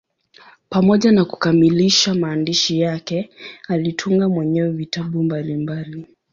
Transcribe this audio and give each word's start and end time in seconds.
Pamoja 0.69 1.11
na 1.11 1.25
kukamilisha 1.25 2.13
maandishi 2.15 2.79
yake, 2.79 3.29
alitunga 3.67 4.29
mwenyewe 4.29 4.69
vitabu 4.69 5.23
mbalimbali. 5.23 6.05